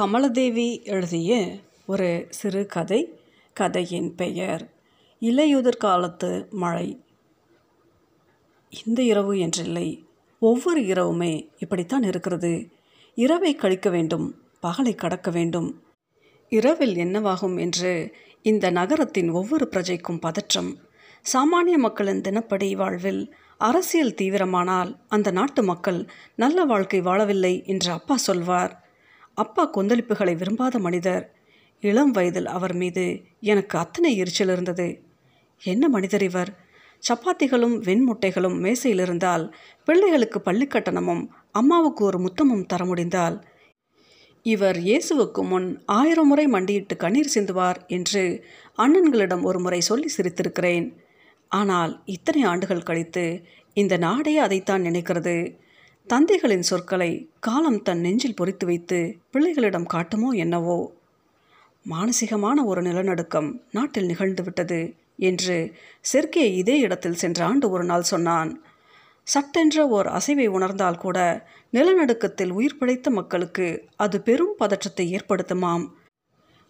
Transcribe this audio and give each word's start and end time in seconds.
கமலதேவி 0.00 0.82
எழுதிய 0.84 1.46
ஒரு 1.86 2.26
சிறு 2.28 2.66
கதை 2.66 3.20
கதையின் 3.52 4.14
பெயர் 4.14 4.70
இலையுதிர் 5.20 5.76
காலத்து 5.76 6.46
மழை. 6.50 7.04
இந்த 8.86 9.02
இரவு 9.02 9.34
என்றில்லை 9.34 10.04
ஒவ்வொரு 10.38 10.86
இரவுமே 10.86 11.48
இப்படித்தான் 11.58 12.02
இருக்கிறது. 12.02 12.70
இரவை 13.14 13.54
கழிக்க 13.54 13.90
வேண்டும் 13.90 14.42
பகலை 14.62 14.94
கடக்க 14.94 15.30
வேண்டும். 15.30 15.82
இரவில் 16.48 16.94
என்னவாகும் 16.94 17.60
என்று 17.60 18.14
இந்த 18.42 18.70
நகரத்தின் 18.70 19.30
ஒவ்வொரு 19.30 19.68
பிரஜைக்கும் 19.70 20.20
பதற்றம். 20.20 20.78
சாமானிய 21.32 21.76
மக்களின் 21.76 22.20
தினப்படி 22.20 22.76
வாழ்வில் 22.76 23.34
அரசியல் 23.58 24.14
தீவிரமானால் 24.14 24.96
அந்த 25.08 25.30
நாட்டு 25.30 25.62
மக்கள் 25.62 26.08
நல்ல 26.36 26.64
வாழ்க்கை 26.64 27.00
வாழவில்லை 27.00 27.64
என்று 27.64 27.92
அப்பா 27.92 28.16
சொல்வார். 28.16 28.86
அப்பா 29.38 29.64
கொந்தளிப்புகளை 29.72 30.34
விரும்பாத 30.36 30.78
மனிதர். 30.78 31.24
இளம் 31.82 32.10
வயதில் 32.10 32.46
அவர் 32.46 32.74
மீது 32.74 33.04
எனக்கு 33.40 33.74
அத்தனை 33.78 34.10
எரிச்சல் 34.16 34.48
இருந்தது. 34.48 34.86
என்ன 35.62 35.84
மனிதர் 35.88 36.22
இவர்? 36.22 36.50
சப்பாத்திகளும் 37.02 37.76
வெண்முட்டைகளும் 37.86 38.56
மேசையில் 38.58 38.98
இருந்தால் 38.98 39.44
பிள்ளைகளுக்கு 39.84 40.38
பள்ளி 40.40 40.66
கட்டணமும் 40.66 41.22
அம்மாவுக்கு 41.50 42.02
ஒரு 42.04 42.18
முத்தமும் 42.18 42.66
தர 42.66 42.84
முடிந்தால்? 42.84 43.36
இவர் 44.46 44.78
இயேசுவுக்கு 44.78 45.42
முன் 45.42 45.68
ஆயிரம் 45.90 46.26
முறை 46.26 46.46
மண்டியிட்டு 46.46 46.96
கண்ணீர் 46.96 47.34
சிந்துவார் 47.34 47.78
என்று 47.86 48.22
அண்ணன்களிடம் 48.78 49.42
ஒரு 49.42 49.60
முறை 49.60 49.80
சொல்லி 49.80 50.08
சிரித்திருக்கிறேன். 50.16 50.86
ஆனால் 51.52 51.92
இத்தனை 52.06 52.42
ஆண்டுகள் 52.42 52.86
கழித்து 52.88 53.24
இந்த 53.76 53.94
நாடே 53.96 54.34
அதைத்தான் 54.38 54.82
நினைக்கிறது. 54.82 55.36
தந்தைகளின் 56.08 56.60
சொற்களை 56.60 57.30
காலம் 57.40 57.82
தன் 57.82 58.00
நெஞ்சில் 58.00 58.36
பொறித்து 58.40 58.64
வைத்து 58.64 59.18
பிள்ளைகளிடம் 59.32 59.86
காட்டுமோ 59.86 60.30
என்னவோ? 60.30 60.92
மானசீகமான 61.90 62.64
ஒரு 62.64 62.82
நிலநடுக்கம் 62.82 63.60
நாட்டில் 63.70 64.06
நிகழ்ந்துவிட்டது 64.06 64.94
என்று 65.16 65.72
செர்கே 66.12 66.44
இதே 66.54 66.78
இடத்தில் 66.78 67.14
சென்ற 67.14 67.44
ஆண்டு 67.44 67.70
ஒரு 67.70 67.84
நாள் 67.84 68.02
சொன்னான். 68.02 68.62
சட்டென்ற 69.34 69.86
ஓர் 69.88 70.06
அசைவை 70.06 70.46
உணர்ந்தால் 70.46 70.98
கூட 70.98 71.46
நிலநடுக்கத்தில் 71.72 72.50
உயிர் 72.50 72.76
பிழைத்த 72.76 73.10
மக்களுக்கு 73.10 73.86
அது 73.96 74.20
பெரும் 74.20 74.54
பதற்றத்தை 74.56 75.16
ஏற்படுத்துமாம். 75.16 75.86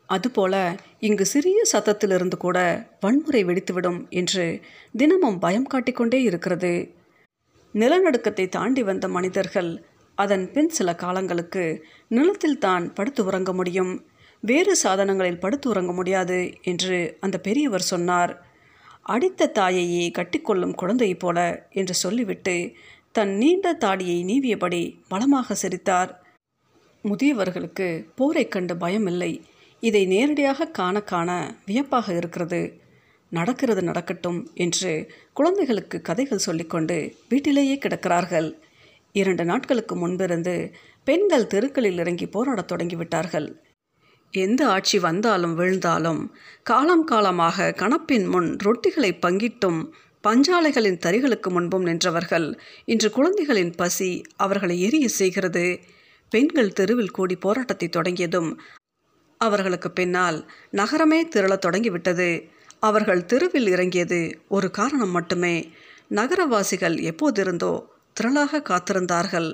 அதுபோல 0.06 0.74
இங்கு 0.98 1.26
சிறிய 1.26 1.62
சத்தத்திலிருந்து 1.72 2.36
கூட 2.36 2.86
வன்முறை 3.00 3.44
வெடித்துவிடும் 3.44 4.08
என்று 4.08 4.60
தினமும் 4.96 5.38
பயம் 5.38 5.66
காட்டிக்கொண்டே 5.66 6.22
இருக்கிறது. 6.22 6.96
நிலநடுக்கத்தை 7.80 8.48
தாண்டி 8.48 8.82
வந்த 8.82 9.08
மனிதர்கள் 9.08 9.70
அதன் 10.18 10.44
பின் 10.52 10.68
சில 10.68 10.94
காலங்களுக்கு 10.94 11.64
நிலத்தில் 12.08 12.58
தான் 12.58 12.92
படுத்து 12.92 13.24
உறங்க 13.24 13.52
முடியும். 13.52 13.92
வேறு 14.42 14.72
சாதனங்களில் 14.82 15.40
படுத்து 15.40 15.68
உறங்க 15.68 15.92
முடியாது 15.92 16.38
என்று 16.62 17.16
அந்த 17.20 17.36
பெரியவர் 17.38 17.90
சொன்னார். 17.92 18.32
அடித்த 19.02 19.50
தாயையே 19.58 20.06
கட்டிக்கொள்ளும் 20.10 20.74
குழந்தையைப் 20.74 21.18
போல 21.18 21.38
என்று 21.70 21.94
சொல்லிவிட்டு 21.94 22.56
தன் 23.12 23.34
நீண்ட 23.36 23.72
தாடியை 23.72 24.18
நீவியபடி 24.24 24.82
பலமாக 25.08 25.54
சிரித்தார். 25.54 26.10
முதியவர்களுக்கு 27.04 27.86
போரைக் 28.18 28.48
கண்டு 28.48 28.74
பயமில்லை. 28.74 29.32
இதை 29.82 30.06
நேரடியாக 30.06 30.68
காண 30.70 31.00
காண 31.02 31.30
வியப்பாக 31.66 32.16
இருக்கிறது. 32.16 32.60
நடக்கிறது 33.30 33.82
நடக்கட்டும் 33.82 34.50
என்று 34.54 35.10
குழந்தைகளுக்கு 35.32 36.00
கதைகள் 36.00 36.38
சொல்லிக்கொண்டு 36.38 37.16
வீட்டிலேயே 37.28 37.78
கிடக்கிறார்கள். 37.78 38.52
இரண்டு 39.12 39.44
நாட்களுக்கு 39.44 40.08
முன்பிருந்து 40.08 40.72
பெண்கள் 41.04 41.46
தெருக்களில் 41.46 41.98
இறங்கி 41.98 42.26
போராடத் 42.26 42.72
தொடங்கிவிட்டார்கள். 42.72 43.54
எந்த 44.30 44.68
ஆட்சி 44.68 44.98
வந்தாலும் 44.98 45.58
வீழ்ந்தாலும் 45.58 46.28
காலம் 46.62 47.04
காலமாக 47.04 47.74
கணப்பின் 47.76 48.26
முன் 48.30 48.56
ரொட்டிகளை 48.64 49.10
பங்கிட்டும் 49.26 49.86
பஞ்சாலைகளின் 50.28 50.98
தறிகளுக்கு 51.06 51.48
முன்பும் 51.48 51.86
நின்றவர்கள் 51.86 52.58
இன்று 52.84 53.10
குழந்தைகளின் 53.10 53.74
பசி 53.74 54.22
அவர்களை 54.36 54.80
எரிய 54.80 55.08
செய்கிறது. 55.08 55.80
பெண்கள் 56.30 56.72
தெருவில் 56.72 57.10
கூடி 57.10 57.36
போராட்டத்தை 57.36 57.88
தொடங்கியதும் 57.88 58.60
அவர்களுக்கு 59.38 59.90
பின்னால் 59.90 60.50
நகரமே 60.70 61.24
திரளத் 61.24 61.64
தொடங்கிவிட்டது. 61.66 62.56
அவர்கள் 62.82 63.22
தெருவில் 63.24 63.66
இறங்கியது 63.66 64.20
ஒரு 64.48 64.70
காரணம் 64.70 65.10
மட்டுமே. 65.10 65.54
நகரவாசிகள் 66.08 66.96
எப்போதிருந்தோ 67.10 67.72
திரளாக 68.16 68.62
காத்திருந்தார்கள். 68.70 69.50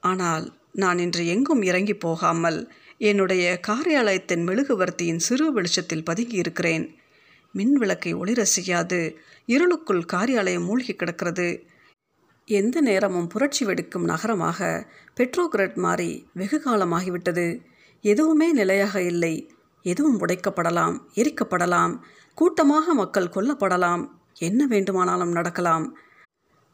ஆனால் 0.00 0.44
நான் 0.72 0.98
இன்று 0.98 1.22
எங்கும் 1.26 1.62
இறங்கி 1.62 1.94
போகாமல் 1.94 2.58
என்னுடைய 3.00 3.44
காரியாலயத்தின் 3.68 4.42
மெழுகுவர்த்தியின் 4.48 5.22
சிறு 5.26 5.52
வெளிச்சத்தில் 5.52 6.06
பதுங்கியிருக்கிறேன் 6.10 6.84
மின் 7.54 7.72
விளக்கை 7.72 8.12
ஒளிர 8.14 8.40
செய்யாது 8.42 9.00
இருளுக்குள் 9.46 10.02
காரியாலயம் 10.12 10.66
மூழ்கி 10.68 10.94
கிடக்கிறது. 10.94 11.48
எந்த 12.48 12.76
நேரமும் 12.80 13.26
புரட்சி 13.26 13.62
வெடிக்கும் 13.64 14.06
நகரமாக 14.12 14.68
பெட்ரோகிரட் 15.16 15.76
மாறி 15.76 16.10
வெகு 16.32 16.58
காலமாகிவிட்டது. 16.64 17.46
எதுவுமே 18.04 18.48
நிலையாக 18.52 19.02
இல்லை. 19.02 19.34
எதுவும் 19.82 20.20
உடைக்கப்படலாம் 20.20 20.96
எரிக்கப்படலாம் 21.14 21.94
கூட்டமாக 22.34 22.94
மக்கள் 22.94 23.32
கொல்லப்படலாம் 23.34 24.08
என்ன 24.38 24.66
வேண்டுமானாலும் 24.66 25.32
நடக்கலாம். 25.32 25.98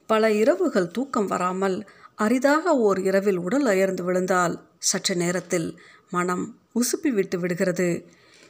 பல 0.07 0.33
இரவுகள் 0.33 0.91
தூக்கம் 0.91 1.27
வராமல் 1.27 1.89
அரிதாக 2.15 2.75
ஓர் 2.77 3.01
இரவில் 3.01 3.37
உடல் 3.37 3.67
அயர்ந்து 3.67 4.05
விழுந்தால் 4.05 4.69
சற்று 4.79 5.15
நேரத்தில் 5.15 5.81
மனம் 6.11 6.59
உசுப்பி 6.75 7.09
விட்டு 7.09 7.39
விடுகிறது. 7.39 7.89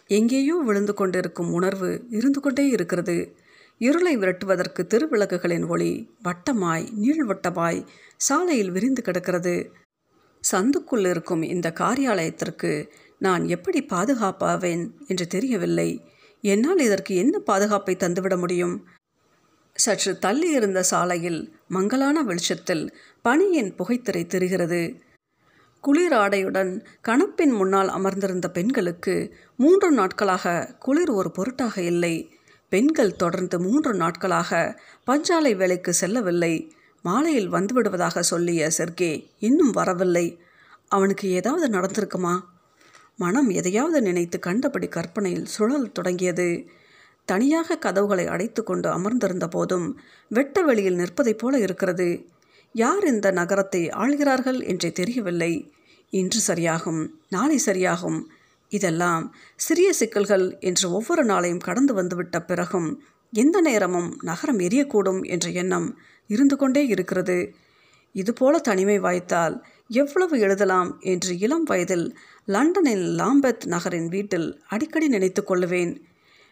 எங்கேயோ 0.06 0.56
விழுந்து 0.64 0.94
கொண்டிருக்கும் 0.94 1.52
உணர்வு 1.52 2.04
இருந்து 2.08 2.40
கொண்டே 2.40 2.68
இருக்கிறது. 2.68 3.36
இருளை 3.78 4.18
விரட்டுவதற்கு 4.18 4.82
திருவிளக்குகளின் 4.82 5.68
ஒளி 5.68 6.10
வட்டமாய் 6.24 6.86
நீள்வட்டமாய் 7.02 7.86
சாலையில் 8.16 8.70
விரிந்து 8.70 9.02
கிடக்கிறது. 9.02 9.72
சந்துக்குள் 10.52 11.06
இருக்கும் 11.08 11.42
இந்த 11.42 11.72
காரியாலயத்திற்கு 11.78 12.88
நான் 13.18 13.48
எப்படி 13.48 13.82
பாதுகாப்பாவேன் 13.82 14.90
என்று 15.06 15.26
தெரியவில்லை. 15.26 16.04
என்னால் 16.40 16.78
இதற்கு 16.78 17.14
என்ன 17.14 17.38
பாதுகாப்பை 17.38 17.96
தந்துவிட 17.96 18.38
முடியும்? 18.38 18.84
சற்று 19.74 20.18
தள்ளி 20.18 20.50
இருந்த 20.50 20.82
சாலையில் 20.82 21.56
மங்கலான 21.68 22.22
வெளிச்சத்தில் 22.22 22.96
பனியின் 23.22 23.74
புகைத்திரை 23.74 24.26
தெரிகிறது. 24.26 25.00
குளிர் 25.80 26.12
ஆடையுடன் 26.12 26.84
கணப்பின் 27.08 27.56
முன்னால் 27.56 27.88
அமர்ந்திருந்த 27.88 28.50
பெண்களுக்கு 28.50 29.34
மூன்று 29.56 29.92
நாட்களாக 29.92 30.76
குளிர் 30.78 31.10
ஒரு 31.10 31.30
பொருட்டாக 31.30 31.82
இல்லை. 31.82 32.30
பெண்கள் 32.68 33.16
தொடர்ந்து 33.16 33.60
மூன்று 33.60 33.94
நாட்களாக 33.94 34.80
பஞ்சாலை 35.06 35.56
வேலைக்கு 35.56 35.92
செல்லவில்லை. 35.92 36.72
மாலையில் 37.02 37.52
வந்துவிடுவதாக 37.52 38.20
சொல்லிய 38.20 38.70
செர்கே 38.78 39.26
இன்னும் 39.38 39.70
வரவில்லை. 39.70 40.40
அவனுக்கு 40.88 41.28
ஏதாவது 41.28 41.78
நடந்திருக்குமா? 41.78 42.40
மனம் 43.18 43.50
எதையாவது 43.50 44.02
நினைத்து 44.02 44.38
கண்டபடி 44.38 44.88
கற்பனையில் 44.88 45.46
சுழல் 45.46 45.92
தொடங்கியது. 45.92 46.66
தனியாக 47.24 47.78
கதவுகளை 47.78 48.26
அடைத்து 48.26 48.62
கொண்டு 48.62 48.88
அமர்ந்திருந்த 48.88 49.48
போதும் 49.48 50.00
வெட்ட 50.28 50.62
வெளியில் 50.62 50.96
நிற்பதைப் 50.96 51.38
போல 51.38 51.58
இருக்கிறது. 51.58 52.26
யார் 52.72 53.04
இந்த 53.06 53.30
நகரத்தை 53.30 53.88
ஆள்கிறார்கள் 53.88 54.66
என்றே 54.66 54.92
தெரியவில்லை. 54.92 55.72
இன்று 56.10 56.54
சரியாகும் 56.54 57.08
நாளை 57.28 57.60
சரியாகும். 57.66 58.22
இதெல்லாம் 58.68 59.34
சிறிய 59.56 59.92
சிக்கல்கள் 59.92 60.56
என்று 60.60 60.92
ஒவ்வொரு 60.92 61.24
நாளையும் 61.24 61.64
கடந்து 61.64 61.94
வந்துவிட்ட 61.94 62.42
பிறகும் 62.42 63.02
எந்த 63.32 63.60
நேரமும் 63.60 64.18
நகரம் 64.22 64.58
எரியக்கூடும் 64.58 65.22
என்ற 65.26 65.50
எண்ணம் 65.50 65.98
இருந்து 66.26 66.56
கொண்டே 66.56 66.86
இருக்கிறது. 66.86 67.54
இதுபோல 68.12 68.58
தனிமை 68.58 68.98
வாய்த்தால் 68.98 69.66
எவ்வளவு 69.88 70.38
எழுதலாம் 70.38 71.00
என்று 71.00 71.38
இளம் 71.38 71.62
வயதில் 71.62 72.18
லண்டனின் 72.44 73.16
லாம்பெத் 73.16 73.66
நகரின் 73.66 74.08
வீட்டில் 74.08 74.62
அடிக்கடி 74.68 75.08
நினைத்து 75.08 75.44
கொள்ளுவேன். 75.46 76.00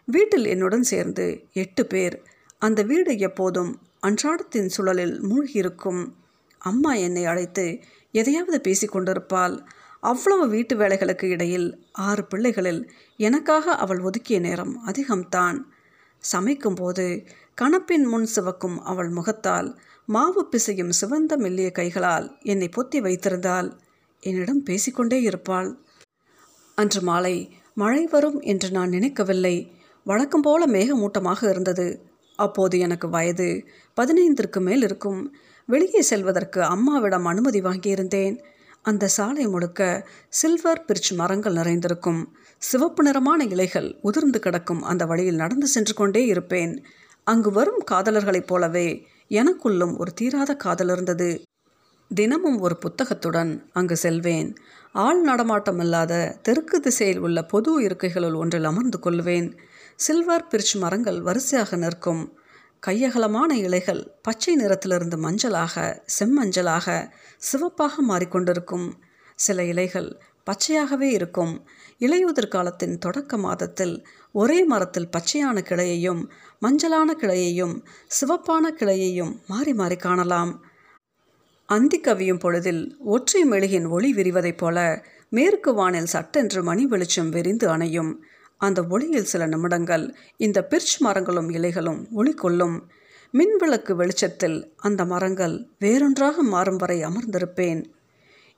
வீட்டில் 0.04 0.44
என்னுடன் 0.44 0.82
சேர்ந்து 0.82 1.44
எட்டு 1.52 1.86
பேர். 1.86 2.22
அந்த 2.58 2.82
வீடு 2.82 3.18
எப்போதும் 3.18 3.80
அன்றாடத்தின் 4.06 4.70
சுழலில் 4.76 5.20
மூழ்கியிருக்கும். 5.20 6.12
அம்மா 6.58 6.94
என்னை 6.94 7.24
அழைத்து 7.24 7.80
எதையாவது 8.12 8.60
பேசி 8.60 8.86
கொண்டிருப்பாள். 8.86 9.64
அவ்வளவு 10.00 10.48
வீட்டு 10.48 10.76
வேலைகளுக்கு 10.76 11.24
இடையில் 11.24 11.86
ஆறு 11.92 12.24
பிள்ளைகளில் 12.24 12.90
எனக்காக 13.16 13.74
அவள் 13.74 13.98
ஒதுக்கிய 13.98 14.38
நேரம் 14.40 14.86
அதிகம்தான். 14.86 15.60
சமைக்கும்போது 16.32 17.26
கணப்பின் 17.60 18.04
முன் 18.04 18.26
சிவக்கும் 18.36 18.80
அவள் 18.80 19.08
முகத்தால் 19.08 19.78
மாவு 20.06 20.48
பிசையும் 20.50 20.88
சிவந்த 20.88 21.36
மெல்லிய 21.36 21.70
கைகளால் 21.70 22.36
என்னை 22.42 22.68
பொத்தி 22.76 22.98
வைத்திருந்தால் 23.00 23.76
என்னிடம் 24.20 24.62
பேசிக்கொண்டே 24.62 25.22
இருப்பாள். 25.22 25.78
அன்று 26.74 27.00
மாலை 27.00 27.56
மழை 27.74 28.06
வரும் 28.06 28.40
என்று 28.40 28.70
நான் 28.70 28.88
நினைக்கவில்லை. 28.88 29.72
வழக்கம் 30.04 30.40
போல 30.40 30.66
மேகமூட்டமாக 30.66 31.50
இருந்தது. 31.50 32.00
அப்போது 32.36 32.78
எனக்கு 32.78 33.08
வயது 33.08 33.64
பதினைந்திற்கு 34.00 34.60
மேல் 34.60 34.82
இருக்கும். 34.82 35.34
வெளியே 35.66 36.02
செல்வதற்கு 36.02 36.62
அம்மாவிடம் 36.62 37.24
அனுமதி 37.24 37.60
வாங்கியிருந்தேன். 37.60 38.40
அந்த 38.82 39.06
சாலை 39.06 39.46
முழுக்க 39.46 40.08
சில்வர் 40.28 40.84
பிரிட்ஜ் 40.84 41.12
மரங்கள் 41.12 41.52
நிறைந்திருக்கும். 41.52 42.36
சிவப்பு 42.58 43.02
நிறமான 43.02 43.44
இலைகள் 43.44 43.98
உதிர்ந்து 44.02 44.38
கிடக்கும் 44.38 44.82
அந்த 44.82 45.06
வழியில் 45.06 45.34
நடந்து 45.34 45.66
சென்று 45.66 45.94
கொண்டே 45.94 46.26
இருப்பேன். 46.26 46.84
அங்கு 47.24 47.50
வரும் 47.50 47.82
காதலர்களைப் 47.90 48.46
போலவே 48.46 49.06
எனக்குள்ளும் 49.30 49.98
ஒரு 49.98 50.14
தீராத 50.14 50.56
காதல் 50.56 50.88
இருந்தது. 50.88 51.42
தினமும் 52.14 52.58
ஒரு 52.60 52.78
புத்தகத்துடன் 52.78 53.70
அங்கு 53.72 53.96
செல்வேன். 53.96 54.56
ஆள் 54.92 55.20
நடமாட்டம் 55.20 55.78
இல்லாத 55.78 56.38
தெற்கு 56.42 56.80
திசையில் 56.80 57.18
உள்ள 57.18 57.44
பொது 57.44 57.80
இருக்கைகளுள் 57.80 58.36
ஒன்றில் 58.36 58.64
அமர்ந்து 58.64 58.98
கொள்வேன். 58.98 59.58
சில்வர் 59.96 60.46
பிரிச் 60.50 60.74
மரங்கள் 60.74 61.20
வரிசையாக 61.20 61.76
நிற்கும். 61.76 62.38
கையகலமான 62.86 63.52
இலைகள் 63.52 64.12
பச்சை 64.22 64.56
நிறத்திலிருந்து 64.56 65.16
மஞ்சளாக 65.16 65.98
செம்மஞ்சளாக 66.18 67.10
சிவப்பாக 67.36 67.94
மாறிக்கொண்டிருக்கும். 68.08 68.92
சில 69.34 69.64
இலைகள் 69.64 70.20
பச்சையாகவே 70.50 71.10
இருக்கும். 71.10 71.68
இலையுதிர் 71.98 72.48
காலத்தின் 72.48 72.98
தொடக்க 72.98 73.36
மாதத்தில் 73.36 74.06
ஒரே 74.32 74.64
மரத்தில் 74.64 75.08
பச்சையான 75.16 75.58
கிளையையும் 75.68 76.22
மஞ்சளான 76.62 77.10
கிளையையும் 77.20 77.74
சிவப்பான 78.08 78.70
கிளையையும் 78.78 79.32
மாறி 79.46 79.74
மாறி 79.74 79.96
காணலாம். 79.96 80.64
அந்தி 81.66 82.00
கவியும் 82.00 82.38
பொழுதில் 82.38 82.96
ஒற்றை 82.98 83.44
மெழுகின் 83.44 83.88
ஒளி 83.88 84.14
விரிவதைப் 84.14 84.56
போல 84.56 85.04
மேற்கு 85.28 85.74
வானில் 85.74 86.06
சட்டென்று 86.06 86.62
மணி 86.62 86.86
வெளிச்சம் 86.86 87.28
விரிந்து 87.28 87.68
அணையும். 87.68 88.22
அந்த 88.58 88.84
ஒளியில் 88.88 89.24
சில 89.24 89.46
நிமிடங்கள் 89.46 90.14
இந்த 90.36 90.64
பிர்ச் 90.64 91.00
மரங்களும் 91.00 91.50
இலைகளும் 91.50 92.10
ஒளி 92.12 92.32
கொள்ளும் 92.32 92.90
மின்விளக்கு 93.34 93.92
வெளிச்சத்தில் 93.92 94.74
அந்த 94.76 95.04
மரங்கள் 95.04 95.68
வேறொன்றாக 95.78 96.42
மாறும் 96.42 96.76
வரை 96.76 97.04
அமர்ந்திருப்பேன். 97.04 97.84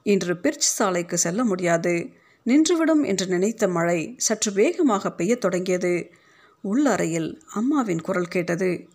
இன்று 0.03 0.37
பிர்ச் 0.37 0.69
சாலைக்கு 0.79 1.19
செல்ல 1.19 1.45
முடியாது. 1.45 2.09
நின்றுவிடும் 2.47 3.07
என்று 3.07 3.27
நினைத்த 3.27 3.69
மழை 3.69 4.15
சற்று 4.17 4.53
வேகமாக 4.53 5.11
பெய்யத் 5.11 5.41
தொடங்கியது. 5.41 6.11
உள்ளறையில் 6.65 7.41
அம்மாவின் 7.55 8.01
குரல் 8.01 8.29
கேட்டது. 8.29 8.89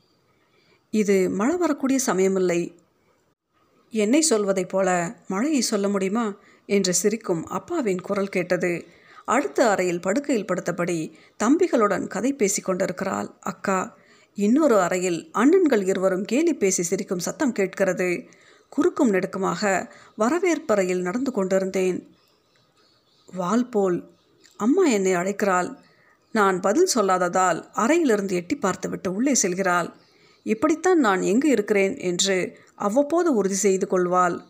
இது 0.90 1.30
மழை 1.30 1.58
வரக்கூடிய 1.58 2.00
சமயமில்லை. 2.06 2.76
என்னை 3.90 4.22
சொல்வதைப் 4.22 4.70
போல 4.70 5.16
மழையை 5.28 5.62
சொல்ல 5.62 5.88
முடியுமா? 5.88 6.36
என்று 6.66 6.94
சிரிக்கும் 6.94 7.48
அப்பாவின் 7.48 8.02
குரல் 8.02 8.30
கேட்டது. 8.30 8.86
அடுத்த 9.26 9.70
அறையில் 9.70 10.02
படுக்கையில் 10.02 10.46
படுத்தபடி 10.46 11.12
தம்பிகளுடன் 11.44 12.08
கதை 12.08 12.34
பேசி 12.34 12.62
கொண்டிருக்கிறாள் 12.62 13.30
அக்கா. 13.40 13.98
இன்னொரு 14.34 14.80
அறையில் 14.80 15.32
அண்ணன்கள் 15.34 15.88
இருவரும் 15.88 16.26
கேலி 16.26 16.54
பேசி 16.54 16.84
சிரிக்கும் 16.84 17.20
சத்தம் 17.20 17.52
கேட்கிறது. 17.52 18.24
குறுக்கும் 18.70 19.12
நெடுக்குமாக 19.12 19.90
வரவேற்பறையில் 20.16 21.02
நடந்து 21.02 21.32
கொண்டிருந்தேன். 21.32 22.16
வால் 23.34 23.70
போல் 23.70 24.10
அம்மா 24.58 24.86
என்னை 24.86 25.16
அழைக்கிறாள். 25.16 25.78
நான் 26.32 26.60
பதில் 26.60 26.90
சொல்லாததால் 26.96 27.70
அறையிலிருந்து 27.72 28.36
எட்டி 28.36 28.56
பார்த்துவிட்டு 28.56 29.14
உள்ளே 29.14 29.36
செல்கிறாள். 29.42 29.94
இப்படித்தான் 30.44 31.00
நான் 31.00 31.22
எங்கு 31.22 31.50
இருக்கிறேன்? 31.50 31.98
என்று 31.98 32.58
அவ்வப்போது 32.76 33.34
உறுதி 33.34 33.56
செய்து 33.56 33.88
கொள்வாள். 33.88 34.42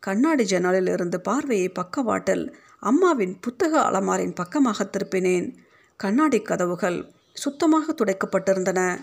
கண்ணாடி 0.00 0.44
ஜன்னலில் 0.44 0.86
இருந்து 0.86 1.20
பார்வையை 1.20 1.68
பக்கவாட்டில் 1.68 2.56
அம்மாவின் 2.80 3.40
புத்தக 3.40 3.80
அலமாரின் 3.80 4.34
பக்கமாக 4.34 4.90
திருப்பினேன். 4.92 5.56
கண்ணாடி 5.96 6.42
கதவுகள் 6.42 7.10
சுத்தமாக 7.32 7.92
துடைக்கப்பட்டிருந்தன. 7.92 9.00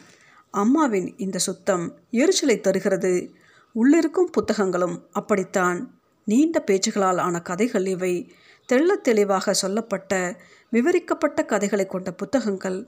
அம்மாவின் 0.52 1.18
இந்த 1.18 1.38
சுத்தம் 1.38 1.98
எரிச்சலை 2.12 2.62
தருகிறது. 2.62 3.32
உள்ளிருக்கும் 3.76 4.32
புத்தகங்களும் 4.32 5.08
அப்படித்தான். 5.12 6.00
நீண்ட 6.26 6.64
பேச்சுகளால் 6.68 7.18
ஆன 7.18 7.42
கதைகள் 7.42 7.86
இவை. 7.86 8.34
தெள்ளத் 8.70 9.04
தெளிவாக 9.04 9.54
சொல்லப்பட்ட 9.54 10.40
விவரிக்கப்பட்ட 10.70 11.46
கதைகளை 11.46 11.86
கொண்ட 11.86 12.12
புத்தகங்கள் 12.12 12.88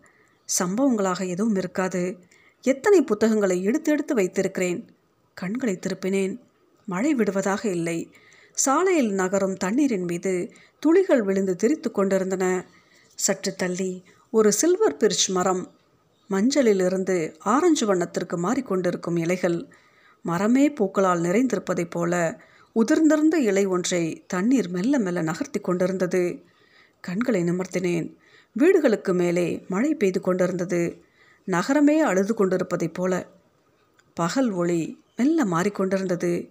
சம்பவங்களாக 0.59 1.27
எதுவும் 1.27 1.55
இருக்காது. 1.55 2.17
எத்தனை 2.61 3.01
புத்தகங்களை 3.01 3.63
எடுத்து 3.63 3.91
எடுத்து 3.91 4.15
வைத்திருக்கிறேன்? 4.15 4.89
கண்களை 5.33 5.79
திருப்பினேன். 5.79 6.39
மழை 6.85 7.13
விடுவதாக 7.13 7.69
இல்லை. 7.69 8.11
சாலையில் 8.53 9.11
நகரும் 9.11 9.55
தண்ணீரின் 9.55 10.03
மீது 10.03 10.51
துளிகள் 10.79 11.21
விழுந்து 11.21 11.55
திரித்து 11.55 11.91
கொண்டிருந்தன. 11.91 12.65
சற்று 13.15 13.55
தள்ளி 13.55 14.03
ஒரு 14.31 14.51
சில்வர் 14.51 14.97
பிரிச் 14.97 15.29
மரம் 15.29 15.71
மஞ்சளிலிருந்து 16.29 17.35
ஆரஞ்சு 17.39 17.85
வண்ணத்திற்கு 17.85 18.37
மாறிக்கொண்டிருக்கும் 18.37 19.19
இலைகள் 19.19 19.67
மரமே 20.23 20.69
பூக்களால் 20.69 21.21
நிறைந்திருப்பதைப் 21.21 21.89
போல 21.89 22.41
உதிர்ந்திருந்த 22.75 23.35
இலை 23.35 23.65
ஒன்றை 23.65 24.23
தண்ணீர் 24.27 24.69
மெல்ல 24.69 24.99
மெல்ல 24.99 25.21
நகர்த்தி 25.21 25.59
கொண்டிருந்தது. 25.59 26.43
கண்களை 27.01 27.43
நிமர்த்தினேன். 27.43 28.15
வீடுகளுக்கு 28.53 29.13
மேலே 29.13 29.65
மழை 29.67 29.95
பெய்து 29.95 30.21
கொண்டிருந்தது. 30.21 31.01
நகரமே 31.45 31.99
அழுது 31.99 32.33
கொண்டிருப்பதைப் 32.33 32.93
போல. 32.93 33.27
பகல் 34.13 34.49
ஒளி 34.49 35.03
மெல்ல 35.15 35.43
மாறிக்கொண்டிருந்தது 35.43 36.49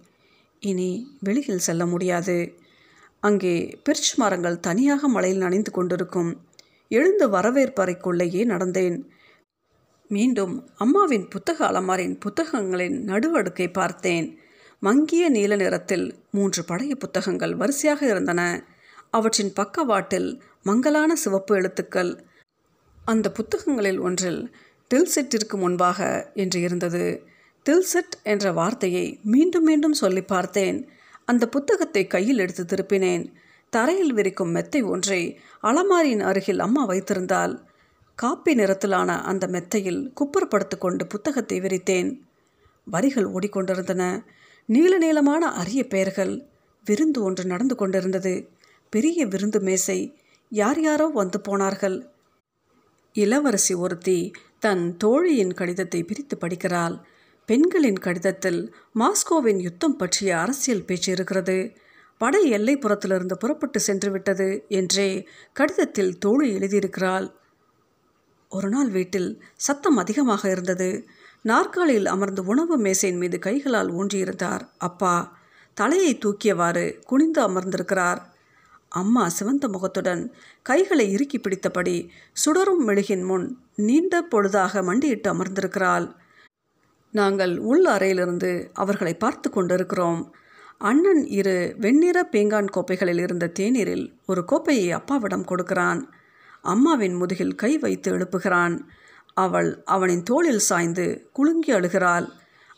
இனி 0.59 1.17
வெளியில் 1.19 1.59
செல்ல 1.59 1.85
முடியாது. 1.85 2.53
அங்கே 3.19 3.79
பிர்ச் 3.83 4.15
மரங்கள் 4.15 4.59
தனியாக 4.59 5.07
மழையில் 5.07 5.39
நனைந்து 5.39 5.71
கொண்டிருக்கும். 5.71 6.41
எழுந்து 6.87 7.29
வரவேற்பறைக்குள்ளேயே 7.29 8.45
நடந்தேன். 8.45 9.03
மீண்டும் 10.07 10.69
அம்மாவின் 10.77 11.27
புத்தக 11.27 11.67
அலமாரின் 11.67 12.19
புத்தகங்களின் 12.19 13.05
நடுவடுக்கை 13.05 13.73
பார்த்தேன். 13.73 14.39
மங்கிய 14.83 15.29
நீல 15.29 15.55
நிறத்தில் 15.55 16.05
மூன்று 16.31 16.63
பழைய 16.63 16.95
புத்தகங்கள் 16.95 17.55
வரிசையாக 17.55 18.07
இருந்தன. 18.07 18.41
அவற்றின் 19.09 19.53
பக்கவாட்டில் 19.53 20.41
மங்கலான 20.63 21.15
சிவப்பு 21.15 21.55
எழுத்துக்கள். 21.55 22.11
அந்த 23.05 23.31
புத்தகங்களில் 23.31 23.99
ஒன்றில் 23.99 24.55
டில்செட்டிற்கு 24.91 25.55
முன்பாக 25.55 26.31
என்று 26.33 26.61
இருந்தது. 26.61 27.23
டில்செட் 27.65 28.17
என்ற 28.23 28.51
வார்த்தையை 28.51 29.19
மீண்டும் 29.23 29.63
மீண்டும் 29.63 29.93
சொல்லி 29.93 30.21
பார்த்தேன். 30.21 30.89
அந்த 31.25 31.49
புத்தகத்தை 31.49 32.07
கையில் 32.07 32.37
எடுத்து 32.37 32.63
திருப்பினேன். 32.63 33.31
தரையில் 33.69 34.13
விரிக்கும் 34.13 34.51
மெத்தை 34.51 34.81
ஒன்றை 34.81 35.21
அலமாரியின் 35.63 36.23
அருகில் 36.23 36.59
அம்மா 36.59 36.85
வைத்திருந்தால் 36.85 37.63
காப்பி 38.15 38.55
நிறத்திலான 38.55 39.21
அந்த 39.21 39.47
மெத்தையில் 39.47 40.13
குப்புறப்படுத்து 40.19 40.77
கொண்டு 40.77 41.07
புத்தகத்தை 41.07 41.59
விரித்தேன். 41.59 42.09
வரிகள் 42.87 43.25
ஓடிக்கொண்டிருந்தன. 43.25 44.03
நீள 44.73 44.97
நீளமான 44.97 45.43
அரிய 45.51 45.81
பெயர்கள் 45.87 46.33
விருந்து 46.85 47.19
ஒன்று 47.23 47.43
நடந்து 47.45 47.75
கொண்டிருந்தது. 47.75 48.33
பெரிய 48.93 49.25
விருந்து 49.25 49.59
மேசை 49.59 49.99
யார் 50.51 50.79
யாரோ 50.81 51.07
வந்து 51.13 51.39
போனார்கள். 51.41 51.97
இளவரசி 53.15 53.73
ஒருத்தி 53.73 54.31
தன் 54.59 54.97
தோழியின் 54.97 55.53
கடிதத்தை 55.53 56.03
பிரித்து 56.03 56.37
படிக்கிறாள். 56.37 56.95
பெண்களின் 57.49 57.99
கடிதத்தில் 57.99 58.61
மாஸ்கோவின் 58.99 59.61
யுத்தம் 59.61 59.95
பற்றிய 59.95 60.39
அரசியல் 60.39 60.85
பேச்சு 60.85 61.11
இருக்கிறது. 61.11 61.57
படை 62.17 62.41
எல்லைப்புறத்திலிருந்து 62.51 63.33
புறப்பட்டு 63.33 63.79
சென்று 63.79 64.11
விட்டது 64.11 64.49
என்றே 64.69 65.27
கடிதத்தில் 65.53 66.17
தோழி 66.17 66.47
எழுதியிருக்கிறாள். 66.55 67.27
ஒரு 68.51 68.69
நாள் 68.69 68.89
வீட்டில் 68.89 69.29
சத்தம் 69.57 69.97
அதிகமாக 69.97 70.49
இருந்தது. 70.49 70.89
நாற்காலியில் 71.41 72.05
அமர்ந்து 72.05 72.45
உணவு 72.45 72.77
மேசையின் 72.77 73.19
மீது 73.19 73.39
கைகளால் 73.39 73.91
ஊன்றியிருந்தார். 73.91 74.61
அப்பா 74.77 75.37
தலையை 75.73 76.17
தூக்கியவாறு 76.17 76.99
குனிந்து 77.03 77.41
அமர்ந்திருக்கிறார். 77.41 78.21
அம்மா 78.89 79.29
சிவந்த 79.29 79.67
முகத்துடன் 79.67 80.33
கைகளை 80.61 81.11
இறுக்கி 81.11 81.39
பிடித்தபடி 81.39 82.07
சுடரும் 82.33 82.87
மெழுகின் 82.87 83.23
முன் 83.23 83.57
நீண்ட 83.75 84.27
பொழுதாக 84.31 84.83
மண்டியிட்டு 84.83 85.33
அமர்ந்திருக்கிறாள். 85.33 86.11
நாங்கள் 87.11 87.57
உள் 87.57 87.85
அறையிலிருந்து 87.85 88.69
அவர்களை 88.73 89.13
பார்த்து 89.13 89.49
கொண்டிருக்கிறோம். 89.49 90.35
அண்ணன் 90.77 91.25
இரு 91.27 91.75
வெண்ணிற 91.77 92.27
பேங்கான் 92.31 92.69
கோப்பைகளில் 92.69 93.17
இருந்த 93.17 93.51
தேநீரில் 93.59 94.13
ஒரு 94.25 94.45
கோப்பையை 94.45 94.91
அப்பாவிடம் 94.91 95.43
கொடுக்கிறான். 95.43 96.13
அம்மாவின் 96.61 97.13
முதுகில் 97.13 97.55
கை 97.55 97.77
வைத்து 97.77 98.17
எழுப்புகிறான். 98.17 98.75
அவள் 99.33 99.83
அவனின் 99.85 100.23
தோளில் 100.23 100.59
சாய்ந்து 100.59 101.29
குலுங்கி 101.33 101.73
அழுகிறாள். 101.73 102.27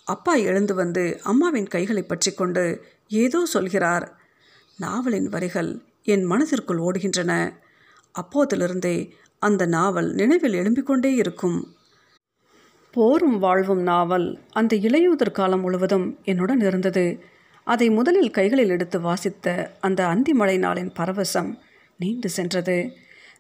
அப்பா 0.06 0.36
எழுந்து 0.36 0.74
வந்து 0.76 1.20
அம்மாவின் 1.24 1.68
கைகளை 1.68 2.04
பற்றி 2.04 2.32
கொண்டு 2.32 2.86
ஏதோ 3.08 3.46
சொல்கிறார். 3.46 4.18
நாவலின் 4.78 5.30
வரிகள் 5.30 5.82
என் 6.04 6.24
மனதிற்குள் 6.24 6.78
ஓடுகின்றன. 6.78 7.62
அப்போதிலிருந்தே 8.16 9.12
அந்த 9.40 9.66
நாவல் 9.66 10.14
நினைவில் 10.14 10.54
எழும்பிக்கொண்டே 10.54 11.14
இருக்கும். 11.14 11.76
போரும் 12.92 13.40
வாழ்வும் 13.40 13.82
நாவல் 13.82 14.40
அந்த 14.52 14.76
இளையூதர் 14.76 15.32
காலம் 15.32 15.60
முழுவதும் 15.60 16.20
என்னுடன் 16.24 16.60
இருந்தது. 16.60 17.24
அதை 17.64 17.90
முதலில் 17.90 18.32
கைகளில் 18.32 18.70
எடுத்து 18.70 19.02
வாசித்த 19.02 19.78
அந்த 19.80 20.06
அந்திமழை 20.06 20.58
நாளின் 20.60 20.92
பரவசம் 21.00 21.58
நீண்டு 21.98 22.30
சென்றது. 22.30 22.92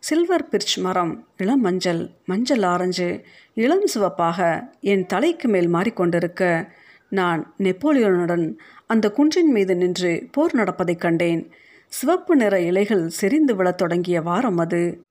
சில்வர் 0.03 0.49
பிர்ச் 0.49 0.79
மரம் 0.79 1.27
இளம் 1.37 1.61
மஞ்சள் 1.61 2.09
மஞ்சள் 2.25 2.61
ஆரஞ்சு 2.61 3.23
இளம் 3.53 3.85
சிவப்பாக 3.85 4.63
என் 4.81 5.05
தலைக்கு 5.05 5.47
மேல் 5.47 5.73
மாறிக்கொண்டிருக்க 5.73 6.67
நான் 7.09 7.53
நெப்போலியனுடன் 7.57 8.57
அந்த 8.87 9.11
குன்றின் 9.11 9.51
மீது 9.51 9.75
நின்று 9.75 10.27
போர் 10.31 10.53
நடப்பதைக் 10.53 10.99
கண்டேன். 10.99 11.51
சிவப்பு 11.87 12.35
நிற 12.35 12.59
இலைகள் 12.59 13.07
செறிந்து 13.09 13.55
விழத் 13.55 13.77
தொடங்கிய 13.77 14.21
வாரம் 14.21 14.57
அது. 14.57 15.01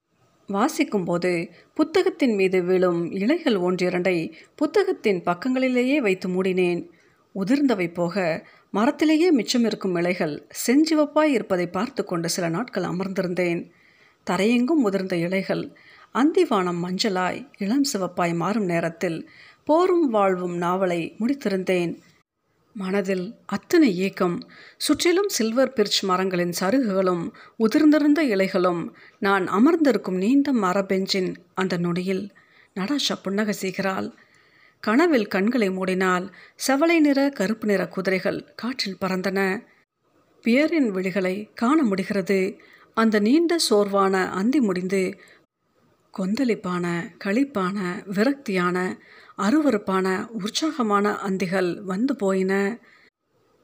வாசிக்கும்போது 0.48 1.50
புத்தகத்தின் 1.74 2.34
மீது 2.34 2.62
விழும் 2.62 3.10
இலைகள் 3.12 3.54
ஒன்றிரண்டை 3.54 4.32
புத்தகத்தின் 4.54 5.22
பக்கங்களிலேயே 5.22 5.96
வைத்து 5.96 6.28
மூடினேன். 6.28 6.86
உதிர்ந்தவை 7.34 7.94
போக 7.94 8.46
மரத்திலேயே 8.72 9.36
மிச்சமிருக்கும் 9.36 9.98
இலைகள் 9.98 10.46
செஞ்சிவப்பாய் 10.66 11.32
இருப்பதை 11.32 11.66
பார்த்து 11.66 12.04
கொண்டு 12.04 12.28
சில 12.28 12.48
நாட்கள் 12.48 12.84
அமர்ந்திருந்தேன். 12.84 13.70
தரையெங்கும் 14.30 14.84
உதிர்ந்த 14.84 15.12
இலைகள். 15.12 15.72
அந்திவானம் 16.14 16.78
மஞ்சளாய் 16.84 17.48
இளம் 17.58 17.84
சிவப்பாய் 17.92 18.34
மாறும் 18.34 18.64
நேரத்தில் 18.64 19.30
போரும் 19.64 20.10
வாழ்வும் 20.10 20.56
நாவலை 20.56 21.16
முடித்திருந்தேன். 21.20 21.98
மனதில் 22.74 23.34
அத்தனை 23.46 23.96
ஏக்கம். 23.96 24.48
சுற்றிலும் 24.76 25.28
சில்வர் 25.28 25.72
பிர்ச் 25.72 26.04
மரங்களின் 26.04 26.52
சருகுகளும் 26.60 27.32
உதிர்ந்திருந்த 27.58 28.22
இலைகளும் 28.22 28.88
நான் 29.18 29.46
அமர்ந்திருக்கும் 29.46 30.16
நீண்ட 30.16 30.52
மரபெஞ்சின் 30.52 31.34
அந்த 31.54 31.76
நொடியில் 31.76 32.30
நடாஷா 32.76 33.14
புன்னகை 33.22 33.52
செய்கிறாள். 33.52 34.12
கனவில் 34.80 35.26
கண்களை 35.26 35.70
மூடினால் 35.70 36.32
செவலை 36.66 36.98
நிற 36.98 37.28
கருப்பு 37.28 37.66
நிற 37.66 37.88
குதிரைகள் 37.88 38.54
காற்றில் 38.54 38.96
பறந்தன. 39.00 39.64
பியரின் 40.42 40.90
விழிகளை 40.94 41.48
காண 41.54 41.82
முடிகிறது. 41.82 42.58
அந்த 42.96 43.16
நீண்ட 43.20 43.52
சோர்வான 43.70 44.14
அந்தி 44.30 44.60
முடிந்து 44.60 45.02
கொந்தளிப்பான 46.14 46.86
களிப்பான 47.24 47.78
விரக்தியான 48.06 48.78
அருவறுப்பான 49.38 50.06
உற்சாகமான 50.30 51.14
அந்திகள் 51.18 51.70
வந்து 51.82 52.16
போயின. 52.16 52.52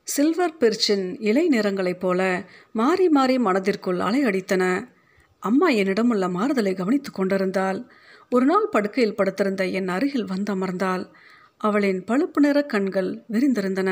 சில்வர் 0.09 0.57
பிர்ச்சின் 0.57 1.07
இலை 1.21 1.45
நிறங்களைப் 1.49 2.01
போல 2.01 2.21
மாறி 2.73 3.09
மாறி 3.09 3.37
மனதிற்குள் 3.39 3.99
அலையடித்தன 3.99 4.65
அம்மா 5.43 5.69
என்னிடம் 5.69 6.11
உள்ள 6.11 6.29
மாறுதலை 6.29 6.73
கவனித்து 6.75 7.11
கொண்டிருந்தாள். 7.11 7.81
ஒரு 8.31 8.47
நாள் 8.47 8.69
படுக்கையில் 8.71 9.15
படுத்திருந்த 9.15 9.67
என் 9.79 9.89
அருகில் 9.89 10.25
வந்து 10.25 10.53
அமர்ந்தாள். 10.55 11.05
அவளின் 11.61 12.01
பழுப்பு 12.05 12.41
நிற 12.41 12.59
கண்கள் 12.63 13.11
விரிந்திருந்தன. 13.29 13.91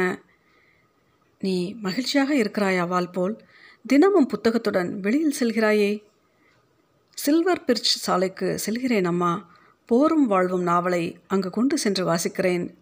நீ 1.40 1.56
மகிழ்ச்சியாக 1.80 2.34
இருக்கிறாயா 2.34 2.84
வால் 2.88 3.10
போல் 3.10 3.36
தினமும் 3.86 4.26
புத்தகத்துடன் 4.26 5.00
வெளியில் 5.00 5.34
செல்கிறாயே. 5.40 6.02
சில்வர் 7.14 7.64
பிர்ச் 7.64 7.96
சாலைக்கு 7.96 8.58
செல்கிறேன் 8.58 9.04
அம்மா. 9.04 9.54
போரும் 9.86 10.26
வாழ்வும் 10.26 10.62
நாவலை 10.62 11.18
அங்கு 11.26 11.50
கொண்டு 11.50 11.78
சென்று 11.78 12.06
வாசிக்கிறேன். 12.06 12.74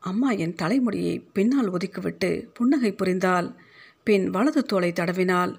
அம்மா 0.00 0.30
என் 0.30 0.54
தலைமுடியை 0.54 1.18
பின்னால் 1.18 1.72
ஒதுக்கிவிட்டு 1.72 2.48
புன்னகை 2.52 2.92
புரிந்தால் 2.92 3.60
பின் 4.04 4.30
வலது 4.30 4.62
தோலை 4.62 4.92
தடவினால் 4.92 5.54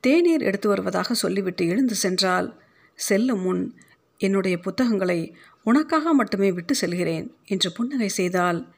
தேநீர் 0.00 0.40
எடுத்து 0.40 0.68
வருவதாக 0.68 1.14
சொல்லிவிட்டு 1.14 1.66
எழுந்து 1.66 1.94
சென்றால் 1.94 2.62
செல்லும் 2.94 3.40
முன் 3.40 3.74
என்னுடைய 4.18 4.58
புத்தகங்களை 4.58 5.36
உனக்காக 5.64 6.12
மட்டுமே 6.12 6.52
விட்டு 6.52 6.74
செல்கிறேன் 6.74 7.34
என்று 7.44 7.72
புன்னகை 7.72 8.08
செய்தால் 8.08 8.74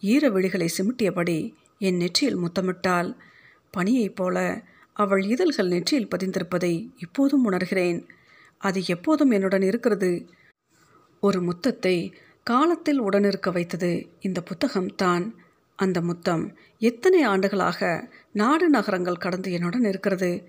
ஈர 0.00 0.28
விழிகளை 0.28 0.68
சிமிட்டியபடி 0.78 1.54
என் 1.78 1.96
நெற்றியில் 1.96 2.38
முத்தமிட்டாள். 2.38 3.14
பனியைப் 3.76 4.16
போல 4.16 4.62
அவள் 4.92 5.22
இதழ்கள் 5.22 5.68
நெற்றியில் 5.68 6.08
பதிந்திருப்பதை 6.08 6.74
இப்போதும் 6.96 7.50
உணர்கிறேன். 7.50 8.08
அது 8.58 8.80
எப்போதும் 8.86 9.30
என்னுடன் 9.30 9.62
இருக்கிறது. 9.62 10.26
ஒரு 11.20 11.40
முத்தத்தை 11.40 12.12
காலத்தில் 12.42 13.00
உடனிருக்க 13.00 13.50
வைத்தது 13.50 14.08
இந்த 14.20 14.40
புத்தகம் 14.42 14.94
தான். 14.94 15.24
அந்த 15.76 16.00
முத்தம் 16.00 16.44
எத்தனை 16.78 17.22
ஆண்டுகளாக 17.22 18.10
நாடு 18.32 18.68
நகரங்கள் 18.68 19.16
கடந்து 19.16 19.52
என்னுடன் 19.52 19.84
இருக்கிறது. 19.84 20.48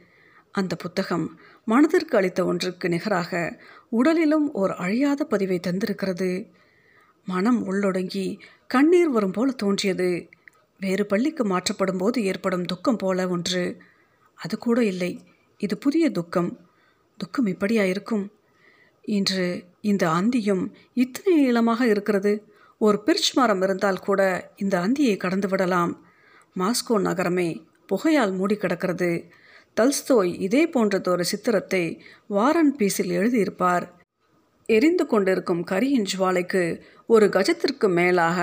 அந்த 0.51 0.75
புத்தகம் 0.75 1.39
மனதிற்கு 1.65 2.17
அளித்த 2.17 2.45
ஒன்றுக்கு 2.45 2.89
நிகராக 2.89 3.61
உடலிலும் 3.89 4.51
ஓர் 4.53 4.71
அழியாத 4.71 5.23
பதிவை 5.23 5.59
தந்திருக்கிறது. 5.67 6.29
மனம் 7.27 7.59
உள்ளொடுங்கி 7.67 8.27
கண்ணீர் 8.67 9.09
வரும் 9.09 9.31
போல 9.31 9.51
தோன்றியது. 9.51 10.29
வேறு 10.79 11.05
பள்ளிக்கு 11.05 11.45
மாற்றப்படும் 11.45 11.97
போது 11.97 12.23
ஏற்படும் 12.23 12.63
துக்கம் 12.63 12.95
போல 12.95 13.27
ஒன்று. 13.27 13.77
அது 14.35 14.57
கூட 14.57 14.83
இல்லை. 14.83 15.21
இது 15.57 15.77
புதிய 15.77 16.09
துக்கம். 16.09 16.59
துக்கம் 17.17 17.45
இப்படியா 17.45 17.83
இருக்கும்? 17.83 18.31
இன்று 19.01 19.63
இந்த 19.81 20.09
அந்தியும் 20.09 20.71
இத்தனை 20.93 21.43
நீளமாக 21.43 21.87
இருக்கிறது. 21.87 22.43
ஒரு 22.77 23.03
பிர்ச் 23.03 23.33
மரம் 23.33 23.61
இருந்தால் 23.61 23.99
கூட 23.99 24.51
இந்த 24.55 24.79
அந்தியை 24.79 25.17
கடந்து 25.17 25.47
விடலாம். 25.47 26.05
மாஸ்கோ 26.59 26.99
நகரமே 26.99 27.63
புகையால் 27.85 28.35
மூடி 28.35 28.55
கிடக்கிறது. 28.55 29.25
தல்ஸ்தோய் 29.75 30.41
இதே 30.41 30.67
போன்றதொரு 30.67 31.21
சித்திரத்தை 31.21 32.03
வாரன் 32.27 32.75
பீஸில் 32.75 33.11
எழுதியிருப்பார். 33.17 33.89
எரிந்து 34.65 35.05
கொண்டிருக்கும் 35.05 35.65
கரியின் 35.71 36.05
ஜுவாலைக்கு 36.17 36.81
ஒரு 37.07 37.25
கஜத்திற்கு 37.25 37.87
மேலாக 37.89 38.39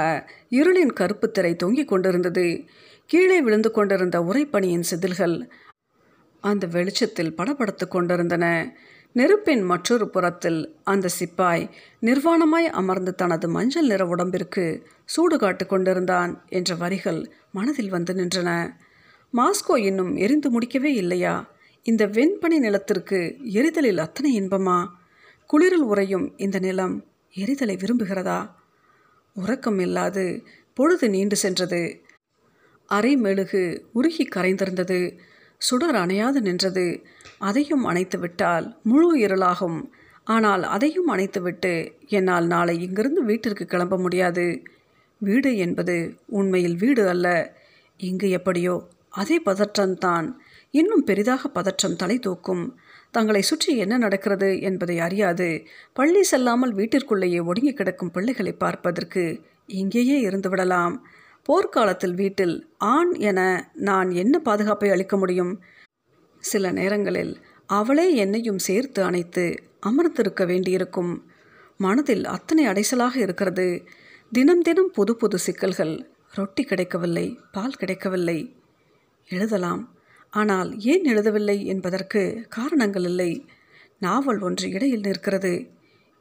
இருளின் 0.51 0.93
கருப்பு 0.93 1.31
திரை 1.31 1.57
தொங்கிக் 1.57 1.89
கொண்டிருந்தது. 1.89 2.65
கீழே 3.07 3.41
விழுந்து 3.41 3.71
கொண்டிருந்த 3.71 4.21
உரைப்பணியின் 4.21 4.89
செதில்கள் 4.91 5.49
அந்த 6.41 6.67
வெளிச்சத்தில் 6.67 7.35
படபடத்து 7.35 7.89
கொண்டிருந்தன. 7.89 8.77
நெருப்பின் 9.13 9.63
மற்றொரு 9.63 10.11
புறத்தில் 10.11 10.77
அந்த 10.85 11.09
சிப்பாய் 11.09 11.71
நிர்வாணமாய் 12.01 12.69
அமர்ந்து 12.71 13.15
தனது 13.15 13.49
மஞ்சள் 13.49 13.87
நிற 13.87 14.07
உடம்பிற்கு 14.07 14.87
சூடு 15.05 15.39
காட்டு 15.39 15.67
கொண்டிருந்தான் 15.67 16.45
என்ற 16.49 16.75
வரிகள் 16.75 17.31
மனதில் 17.53 17.89
வந்து 17.89 18.15
நின்றன. 18.15 18.71
மாஸ்கோ 19.35 19.77
இன்னும் 19.77 20.17
எரிந்து 20.17 20.61
முடிக்கவே 20.61 20.93
இல்லையா? 20.95 21.53
இந்த 21.83 22.07
வெண்பனி 22.07 22.59
நிலத்திற்கு 22.59 23.37
எரிதலில் 23.45 23.99
அத்தனை 23.99 24.41
இன்பமா? 24.41 24.87
குளிரில் 25.53 25.83
உறையும் 25.83 26.35
இந்த 26.37 26.59
நிலம் 26.59 27.05
எரிதலை 27.37 27.77
விரும்புகிறதா? 27.77 28.51
உறக்கம் 29.35 29.79
இல்லாது 29.79 30.45
பொழுது 30.75 31.11
நீண்டு 31.11 31.37
சென்றது. 31.37 32.05
அரை 32.87 33.17
மெழுகு 33.17 33.89
உருகி 33.93 34.29
கரைந்திருந்தது. 34.35 35.19
சுடர் 35.59 35.95
அணையாது 35.95 36.41
நின்றது. 36.41 37.05
அதையும் 37.39 37.85
அணைத்து 37.85 38.19
விட்டால் 38.19 38.79
முழு 38.83 39.19
இருளாகும். 39.19 39.91
ஆனால் 40.25 40.63
அதையும் 40.63 41.09
அணைத்துவிட்டு 41.09 41.93
என்னால் 42.07 42.47
நாளை 42.47 42.83
இங்கிருந்து 42.83 43.25
வீட்டிற்கு 43.25 43.65
கிளம்ப 43.65 43.99
முடியாது. 43.99 44.63
வீடு 45.19 45.57
என்பது 45.57 46.15
உண்மையில் 46.27 46.77
வீடு 46.77 47.09
அல்ல. 47.09 47.57
இங்கு 47.97 48.31
எப்படியோ 48.31 48.89
அதே 49.09 49.41
பதற்றம்தான். 49.45 50.33
இன்னும் 50.71 51.05
பெரிதாக 51.05 51.49
பதற்றம் 51.49 51.97
தலை 51.97 52.19
தூக்கும். 52.19 52.79
தங்களை 53.13 53.43
சுற்றி 53.43 53.77
என்ன 53.77 53.99
நடக்கிறது 53.99 54.61
என்பதை 54.61 54.99
அறியாது. 54.99 55.67
பள்ளி 55.93 56.23
செல்லாமல் 56.23 56.75
வீட்டிற்குள்ளேயே 56.75 57.45
ஒடுங்கி 57.45 57.73
கிடக்கும் 57.73 58.11
பிள்ளைகளை 58.11 58.53
பார்ப்பதற்கு 58.53 59.41
இங்கேயே 59.67 60.21
இருந்து 60.21 60.49
விடலாம். 60.49 61.07
போர்க்காலத்தில் 61.43 62.15
வீட்டில் 62.15 62.71
ஆண் 62.79 63.15
என 63.15 63.71
நான் 63.75 64.11
என்ன 64.11 64.39
பாதுகாப்பை 64.39 64.91
அளிக்க 64.91 65.17
முடியும்? 65.17 65.61
சில 66.39 66.71
நேரங்களில் 66.71 67.41
அவளே 67.67 68.15
என்னையும் 68.15 68.59
சேர்த்து 68.59 69.03
அணைத்து 69.03 69.55
அமர்ந்திருக்க 69.81 70.45
வேண்டியிருக்கும். 70.45 71.27
மனதில் 71.77 72.25
அத்தனை 72.25 72.67
அடைசலாக 72.67 73.17
இருக்கிறது. 73.17 73.85
தினம் 74.33 74.63
தினம் 74.63 74.91
புது 74.91 75.17
புது 75.17 75.39
சிக்கல்கள். 75.39 76.11
ரொட்டி 76.35 76.63
கிடைக்கவில்லை 76.63 77.39
பால் 77.53 77.75
கிடைக்கவில்லை. 77.75 78.57
எழுதலாம் 79.29 79.83
ஆனால் 80.33 80.71
ஏன் 80.83 81.05
எழுதவில்லை 81.05 81.57
என்பதற்கு 81.65 82.23
காரணங்கள் 82.49 83.03
இல்லை. 83.03 83.31
நாவல் 83.99 84.41
ஒன்று 84.41 84.67
இடையில் 84.71 85.01
நிற்கிறது. 85.01 85.55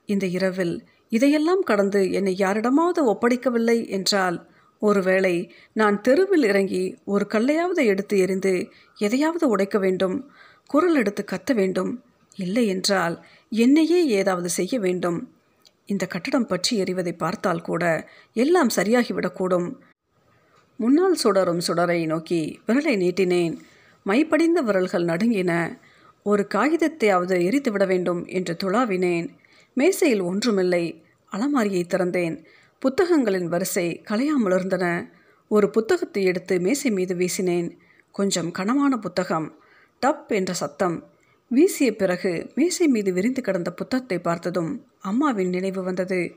இந்த 0.05 0.25
இரவில் 0.37 0.75
இதையெல்லாம் 1.07 1.63
கடந்து 1.63 2.01
என்னை 2.11 2.33
யாரிடமாவது 2.37 3.01
ஒப்படைக்கவில்லை 3.13 3.77
என்றால் 3.89 4.37
ஒருவேளை 4.81 5.35
நான் 5.73 5.97
தெருவில் 6.01 6.43
இறங்கி 6.43 6.83
ஒரு 7.05 7.25
கல்லையாவது 7.29 7.81
எடுத்து 7.85 8.15
எறிந்து 8.17 8.53
எதையாவது 8.97 9.45
உடைக்க 9.49 9.77
வேண்டும் 9.79 10.15
குரல் 10.69 10.95
எடுத்து 10.95 11.23
கத்த 11.31 11.53
வேண்டும் 11.53 11.91
இல்லை 12.35 12.67
என்றால் 12.67 13.15
என்னையே 13.51 13.99
ஏதாவது 14.19 14.49
செய்ய 14.49 14.73
வேண்டும். 14.79 15.19
இந்த 15.85 16.03
கட்டடம் 16.05 16.47
பற்றி 16.47 16.73
எறிவதை 16.83 17.13
பார்த்தால் 17.17 17.61
கூட 17.61 17.83
எல்லாம் 18.35 18.71
சரியாகிவிடக்கூடும். 18.75 19.67
முன்னால் 20.79 21.17
சுடரும் 21.23 21.61
சுடரை 21.67 21.99
நோக்கி 22.05 22.41
விரலை 22.67 22.95
நீட்டினேன். 22.97 23.55
மைப்படிந்த 24.05 24.63
விரல்கள் 24.63 25.05
நடுங்கின. 25.05 25.79
ஒரு 26.23 26.47
காகிதத்தையாவது 26.53 27.43
எரித்து 27.43 27.71
விட 27.71 27.85
வேண்டும் 27.85 28.25
என்று 28.25 28.57
துளாவினேன். 28.63 29.29
மேசையில் 29.73 30.21
ஒன்றுமில்லை. 30.21 31.03
அலமாரியை 31.31 31.83
திறந்தேன். 31.87 32.45
புத்தகங்களின் 32.79 33.47
வரிசை 33.47 34.03
கலையாமலிருந்தன. 34.09 35.09
ஒரு 35.47 35.69
புத்தகத்தை 35.69 36.23
எடுத்து 36.23 36.59
மேசை 36.59 36.91
மீது 36.91 37.15
வீசினேன். 37.15 37.71
கொஞ்சம் 38.11 38.51
கனமான 38.51 38.97
புத்தகம். 38.97 39.57
டப் 40.01 40.27
என்ற 40.27 40.53
சத்தம். 40.53 41.09
வீசிய 41.47 41.95
பிறகு 41.95 42.51
மேசை 42.55 42.87
மீது 42.87 43.13
விரிந்து 43.13 43.41
கிடந்த 43.41 43.71
புத்தகத்தை 43.71 44.19
பார்த்ததும் 44.19 44.85
அம்மாவின் 44.99 45.49
நினைவு 45.49 45.83
வந்தது. 45.83 46.35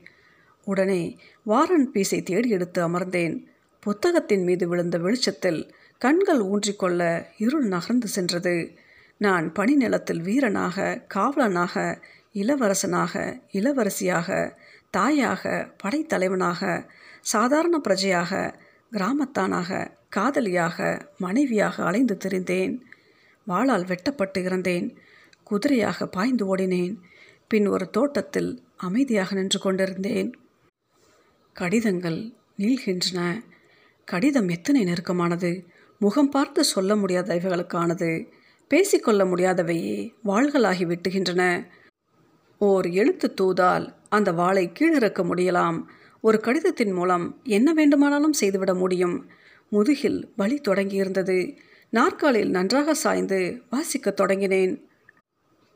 உடனே 0.65 1.17
வாரன் 1.43 1.91
பீஸை 1.93 2.23
தேடி 2.23 2.49
எடுத்து 2.49 2.89
அமர்ந்தேன். 2.89 3.43
புத்தகத்தின் 3.79 4.43
மீது 4.43 4.67
விழுந்த 4.67 4.97
வெளிச்சத்தில் 4.97 5.75
கண்கள் 5.97 6.39
ஊன்றிக்கொள்ள 6.39 7.25
இருள் 7.37 7.67
நகர்ந்து 7.67 8.07
சென்றது. 8.07 8.77
நான் 9.17 9.51
பனிநிலத்தில் 9.51 10.21
வீரனாக 10.21 11.05
காவலனாக 11.07 12.03
இளவரசனாக 12.33 13.41
இளவரசியாக 13.51 14.57
தாயாக 14.89 15.73
படைத்தலைவனாக 15.83 16.89
சாதாரண 17.21 17.81
பிரஜையாக 17.87 18.53
கிராமத்தானாக 18.91 19.91
காதலியாக 20.09 21.07
மனைவியாக 21.17 21.83
அலைந்து 21.83 22.17
திரிந்தேன். 22.25 22.79
வாளால் 23.47 23.85
வெட்டப்பட்டு 23.85 24.43
இறந்தேன். 24.43 24.95
குதிரையாக 25.51 26.05
பாய்ந்து 26.05 26.55
ஓடினேன். 26.55 26.95
பின் 27.47 27.67
ஒரு 27.67 27.89
தோட்டத்தில் 27.89 28.63
அமைதியாக 28.77 29.35
நின்று 29.35 29.59
கொண்டிருந்தேன். 29.59 30.35
கடிதங்கள் 31.53 32.33
நீள்கின்றன. 32.57 33.41
கடிதம் 34.05 34.49
எத்தனை 34.49 34.83
நெருக்கமானது. 34.83 35.67
முகம் 36.05 36.29
பார்த்து 36.29 36.63
சொல்ல 36.63 36.95
முடியாதவைகளுக்கானது 36.95 38.27
பேசிக்கொள்ள 38.67 39.25
முடியாதவையே 39.25 40.13
வாள்களாகி 40.25 40.83
வெட்டுகின்றன. 40.85 41.65
ஓர் 42.59 42.89
எழுத்து 42.89 43.33
தூதால் 43.41 43.93
அந்த 44.09 44.31
வாளை 44.31 44.71
கீழிறக்க 44.79 45.23
முடியலாம். 45.23 45.83
ஒரு 46.21 46.39
கடிதத்தின் 46.39 46.91
மூலம் 46.91 47.39
என்ன 47.43 47.73
வேண்டுமானாலும் 47.73 48.33
செய்துவிட 48.33 48.73
முடியும். 48.73 49.25
முதுகில் 49.69 50.33
வலி 50.35 50.61
தொடங்கியிருந்தது. 50.67 51.57
நாற்காலில் 51.89 52.49
நன்றாக 52.49 52.93
சாய்ந்து 52.93 53.61
வாசிக்கத் 53.71 54.19
தொடங்கினேன். 54.21 54.81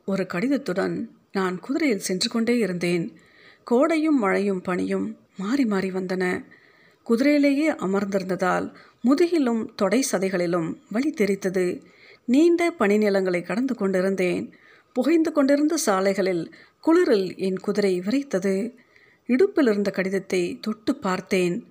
ஒரு 0.05 0.27
கடிதத்துடன் 0.33 1.07
நான் 1.31 1.59
குதிரையில் 1.59 1.99
சென்று 1.99 2.29
கொண்டே 2.29 2.57
இருந்தேன். 2.57 3.17
கோடையும் 3.71 4.17
மழையும் 4.17 4.61
பனியும் 4.61 5.17
மாறி 5.37 5.65
மாறி 5.65 5.91
வந்தன. 5.91 6.45
குதிரையிலேயே 7.09 7.71
அமர்ந்திருந்ததால் 7.71 8.75
முதுகிலும் 9.01 9.75
தொடை 9.75 10.05
சதைகளிலும் 10.11 10.77
வழி 10.91 11.09
தெரித்தது. 11.09 11.83
நீண்ட 12.25 12.73
பனிநிலங்களை 12.79 13.41
கடந்து 13.43 13.75
கொண்டிருந்தேன். 13.75 14.53
புகைந்து 14.93 15.31
கொண்டிருந்த 15.31 15.77
சாலைகளில் 15.77 16.55
குளிரில் 16.87 17.37
என் 17.37 17.57
குதிரை 17.57 17.99
விரைத்தது. 17.99 18.75
இடுப்பில் 19.25 19.67
இருந்த 19.67 19.91
கடிதத்தை 19.91 20.57
தொட்டு 20.61 20.95
பார்த்தேன். 20.95 21.67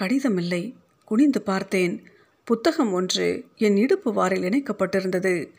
கடிதமில்லை 0.00 0.74
குனிந்து 1.04 1.42
பார்த்தேன். 1.42 2.02
புத்தகம் 2.44 2.92
ஒன்று 2.92 3.44
என் 3.56 3.76
இடுப்பு 3.76 4.12
வாரில் 4.12 4.42
இணைக்கப்பட்டிருந்தது. 4.42 5.50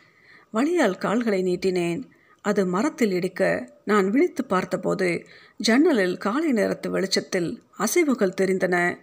வழியால் 0.51 0.97
கால்களை 0.97 1.43
நீட்டினேன். 1.43 2.03
அது 2.41 2.65
மரத்தில் 2.65 3.11
இடிக்க 3.11 3.71
நான் 3.85 4.09
விழித்து 4.09 4.45
பார்த்தபோது 4.45 5.25
ஜன்னலில் 5.57 6.17
காலை 6.17 6.51
நேரத்து 6.51 6.89
வெளிச்சத்தில் 6.89 7.61
அசைவுகள் 7.79 8.37
தெரிந்தன. 8.41 8.97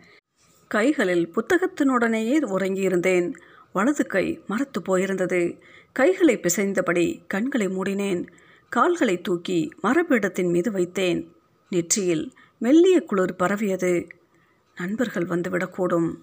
கைகளில் 0.68 1.28
புத்தகத்தினுடனேயே 1.28 2.40
உறங்கியிருந்தேன். 2.40 3.32
வலது 3.72 4.06
கை 4.06 4.40
மரத்து 4.46 4.80
போயிருந்தது. 4.80 5.60
கைகளை 5.92 6.38
பிசைந்தபடி 6.38 7.20
கண்களை 7.26 7.66
மூடினேன். 7.66 8.26
கால்களை 8.68 9.20
தூக்கி 9.20 9.70
மரபீடத்தின் 9.82 10.50
மீது 10.50 10.70
வைத்தேன். 10.70 11.26
நெற்றியில் 11.70 12.32
மெல்லிய 12.58 13.02
குளிர் 13.02 13.36
பரவியது. 13.36 14.06
நண்பர்கள் 14.76 15.24
வந்துவிடக்கூடும். 15.24 16.14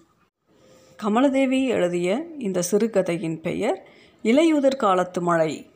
கமலதேவி 1.02 1.66
எழுதிய 1.66 2.26
இந்த 2.38 2.62
சிறுகதையின் 2.62 3.40
பெயர் 3.40 3.88
இலையுதிர் 4.22 4.76
காலத்து 4.76 5.22
மழை. 5.22 5.70